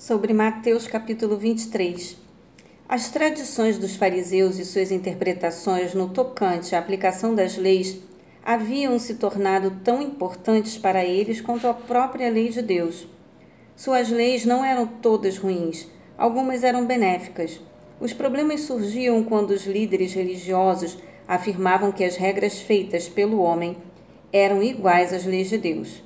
[0.00, 2.16] sobre Mateus capítulo 23.
[2.88, 7.98] As tradições dos fariseus e suas interpretações no tocante à aplicação das leis
[8.42, 13.06] haviam se tornado tão importantes para eles quanto a própria lei de Deus.
[13.76, 15.86] Suas leis não eram todas ruins,
[16.16, 17.60] algumas eram benéficas.
[18.00, 20.96] Os problemas surgiam quando os líderes religiosos
[21.28, 23.76] afirmavam que as regras feitas pelo homem
[24.32, 26.02] eram iguais às leis de Deus.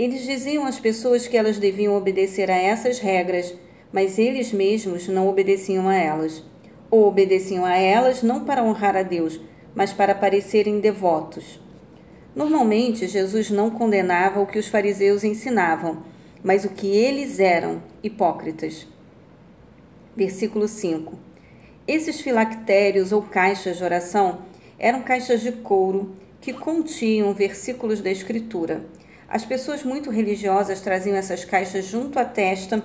[0.00, 3.54] Eles diziam às pessoas que elas deviam obedecer a essas regras,
[3.92, 6.42] mas eles mesmos não obedeciam a elas.
[6.90, 9.38] Ou obedeciam a elas não para honrar a Deus,
[9.74, 11.60] mas para parecerem devotos.
[12.34, 16.02] Normalmente, Jesus não condenava o que os fariseus ensinavam,
[16.42, 18.88] mas o que eles eram, hipócritas.
[20.16, 21.12] Versículo 5.
[21.86, 24.38] Esses filactérios ou caixas de oração
[24.78, 28.82] eram caixas de couro que continham versículos da Escritura.
[29.30, 32.82] As pessoas muito religiosas traziam essas caixas junto à testa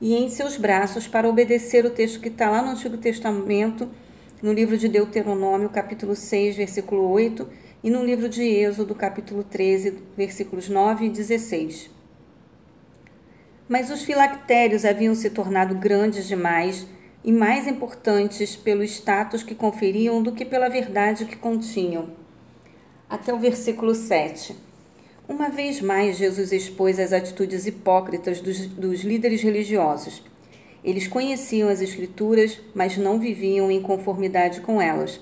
[0.00, 3.88] e em seus braços para obedecer o texto que está lá no Antigo Testamento,
[4.42, 7.48] no livro de Deuteronômio, capítulo 6, versículo 8,
[7.84, 11.88] e no livro de Êxodo, capítulo 13, versículos 9 e 16.
[13.68, 16.88] Mas os filactérios haviam se tornado grandes demais
[17.22, 22.08] e mais importantes pelo status que conferiam do que pela verdade que continham.
[23.08, 24.73] Até o versículo 7.
[25.26, 30.22] Uma vez mais, Jesus expôs as atitudes hipócritas dos, dos líderes religiosos.
[30.84, 35.18] Eles conheciam as Escrituras, mas não viviam em conformidade com elas.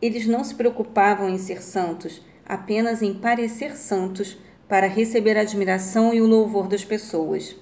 [0.00, 6.14] Eles não se preocupavam em ser santos, apenas em parecer santos para receber a admiração
[6.14, 7.54] e o louvor das pessoas.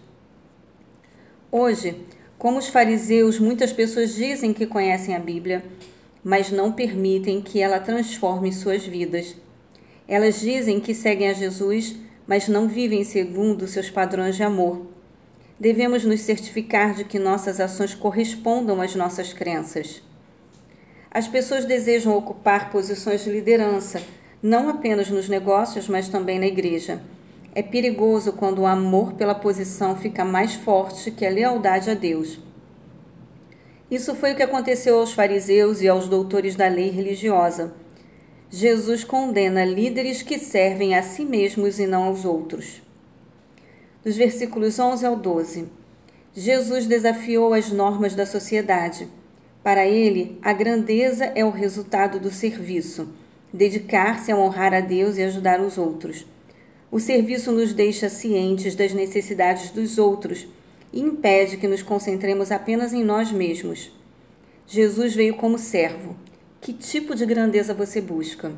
[1.51, 1.97] Hoje,
[2.39, 5.65] como os fariseus, muitas pessoas dizem que conhecem a Bíblia,
[6.23, 9.37] mas não permitem que ela transforme suas vidas
[10.07, 14.87] elas dizem que seguem a Jesus, mas não vivem segundo seus padrões de amor.
[15.59, 20.03] Devemos nos certificar de que nossas ações correspondam às nossas crenças.
[21.11, 24.03] As pessoas desejam ocupar posições de liderança,
[24.43, 27.01] não apenas nos negócios, mas também na igreja.
[27.55, 32.41] É perigoso quando o amor pela posição fica mais forte que a lealdade a Deus.
[33.89, 37.73] Isso foi o que aconteceu aos fariseus e aos doutores da lei religiosa.
[38.51, 42.83] Jesus condena líderes que servem a si mesmos e não aos outros.
[44.05, 45.67] Dos versículos 11 ao 12.
[46.35, 49.09] Jesus desafiou as normas da sociedade.
[49.63, 53.09] Para ele, a grandeza é o resultado do serviço,
[53.53, 56.27] dedicar-se a honrar a Deus e ajudar os outros.
[56.91, 60.47] O serviço nos deixa cientes das necessidades dos outros
[60.93, 63.91] e impede que nos concentremos apenas em nós mesmos.
[64.67, 66.15] Jesus veio como servo
[66.65, 68.51] que tipo de grandeza você busca?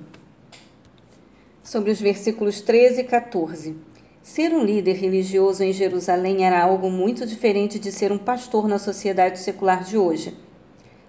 [1.61, 3.75] Sobre os versículos 13 e 14.
[4.23, 8.79] Ser um líder religioso em Jerusalém era algo muito diferente de ser um pastor na
[8.79, 10.37] sociedade secular de hoje.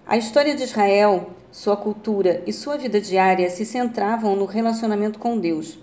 [0.08, 5.38] A história de Israel, sua cultura e sua vida diária se centravam no relacionamento com
[5.38, 5.78] Deus.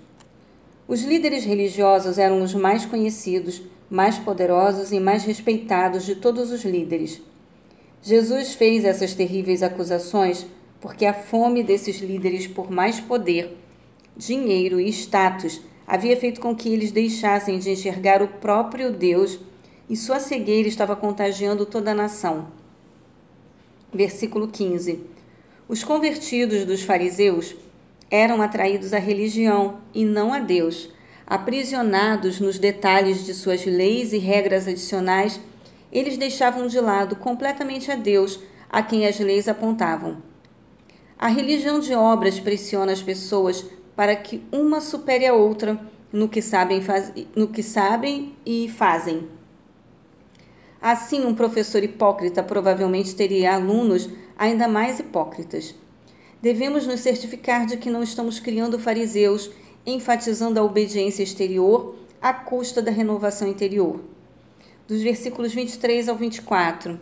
[0.89, 6.65] Os líderes religiosos eram os mais conhecidos, mais poderosos e mais respeitados de todos os
[6.65, 7.23] líderes.
[8.03, 10.45] Jesus fez essas terríveis acusações
[10.85, 13.57] porque a fome desses líderes por mais poder,
[14.15, 19.41] dinheiro e status havia feito com que eles deixassem de enxergar o próprio Deus
[19.89, 22.49] e sua cegueira estava contagiando toda a nação.
[23.91, 25.01] Versículo 15.
[25.67, 27.57] Os convertidos dos fariseus
[28.11, 30.91] eram atraídos à religião e não a Deus,
[31.27, 35.41] aprisionados nos detalhes de suas leis e regras adicionais,
[35.91, 40.34] eles deixavam de lado completamente a Deus, a quem as leis apontavam.
[41.19, 43.65] A religião de obras pressiona as pessoas
[43.95, 45.81] para que uma supere a outra
[46.13, 47.13] no que sabem, faz...
[47.35, 49.29] no que sabem e fazem.
[50.81, 55.75] Assim, um professor hipócrita provavelmente teria alunos ainda mais hipócritas.
[56.43, 59.51] Devemos nos certificar de que não estamos criando fariseus,
[59.87, 64.01] enfatizando a obediência exterior à custa da renovação interior.
[64.87, 67.01] Dos versículos 23 ao 24.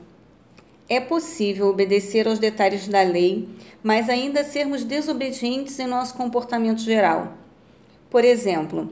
[0.92, 3.48] É possível obedecer aos detalhes da lei,
[3.82, 7.32] mas ainda sermos desobedientes em nosso comportamento geral.
[8.10, 8.90] Por exemplo,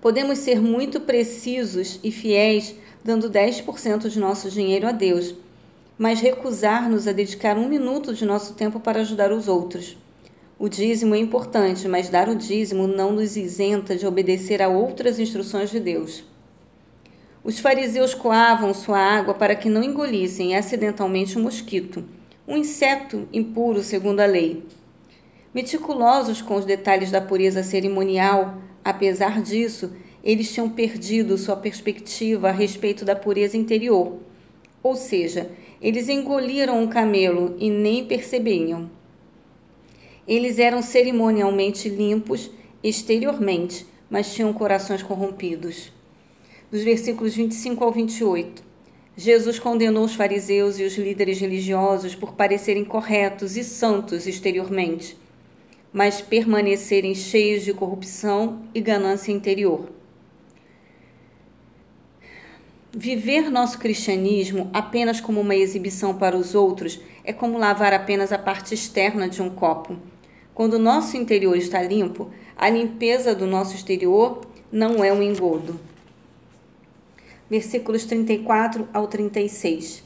[0.00, 2.74] podemos ser muito precisos e fiéis
[3.04, 5.34] dando 10% de nosso dinheiro a Deus,
[5.98, 9.94] mas recusar-nos a dedicar um minuto de nosso tempo para ajudar os outros.
[10.58, 15.18] O dízimo é importante, mas dar o dízimo não nos isenta de obedecer a outras
[15.18, 16.24] instruções de Deus.
[17.48, 22.04] Os fariseus coavam sua água para que não engolissem acidentalmente um mosquito,
[22.46, 24.64] um inseto impuro segundo a lei.
[25.54, 32.52] Meticulosos com os detalhes da pureza cerimonial, apesar disso, eles tinham perdido sua perspectiva a
[32.52, 34.18] respeito da pureza interior.
[34.82, 35.50] Ou seja,
[35.80, 38.90] eles engoliram um camelo e nem percebiam.
[40.26, 42.50] Eles eram cerimonialmente limpos
[42.84, 45.96] exteriormente, mas tinham corações corrompidos.
[46.70, 48.62] Dos versículos 25 ao 28.
[49.16, 55.16] Jesus condenou os fariseus e os líderes religiosos por parecerem corretos e santos exteriormente,
[55.90, 59.88] mas permanecerem cheios de corrupção e ganância interior.
[62.92, 68.38] Viver nosso cristianismo apenas como uma exibição para os outros é como lavar apenas a
[68.38, 69.96] parte externa de um copo.
[70.52, 75.87] Quando o nosso interior está limpo, a limpeza do nosso exterior não é um engodo.
[77.50, 80.02] Versículos 34 ao 36.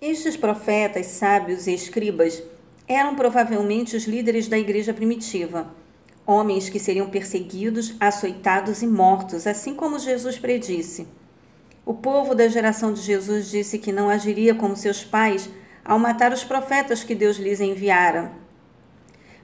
[0.00, 2.42] Estes profetas, sábios e escribas
[2.86, 5.74] eram provavelmente os líderes da igreja primitiva,
[6.24, 11.06] homens que seriam perseguidos, açoitados e mortos, assim como Jesus predisse.
[11.84, 15.50] O povo da geração de Jesus disse que não agiria como seus pais
[15.84, 18.32] ao matar os profetas que Deus lhes enviara.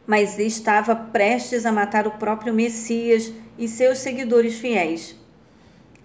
[0.06, 5.14] Mas estava prestes a matar o próprio Messias e seus seguidores fiéis.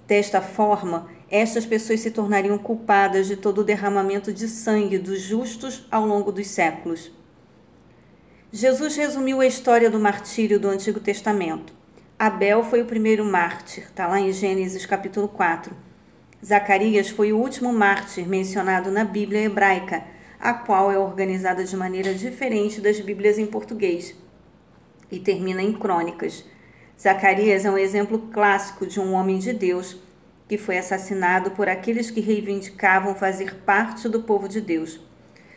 [0.08, 5.86] Desta forma, estas pessoas se tornariam culpadas de todo o derramamento de sangue dos justos
[5.92, 7.12] ao longo dos séculos.
[8.52, 11.72] Jesus resumiu a história do martírio do Antigo Testamento.
[12.18, 15.76] Abel foi o primeiro mártir, está lá em Gênesis capítulo 4.
[16.44, 20.04] Zacarias foi o último mártir mencionado na Bíblia hebraica,
[20.40, 24.16] a qual é organizada de maneira diferente das Bíblias em português
[25.12, 26.44] e termina em crônicas.
[27.00, 29.98] Zacarias é um exemplo clássico de um homem de Deus
[30.50, 35.00] que foi assassinado por aqueles que reivindicavam fazer parte do povo de Deus.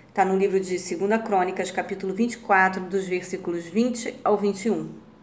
[0.07, 4.91] Está no livro de 2 Crônicas, capítulo 24, dos versículos 20 ao 21.